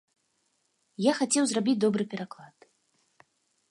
Я 1.09 1.13
хацеў 1.19 1.43
зрабіць 1.53 1.79
добры 1.87 2.03
пераклад. 2.15 2.55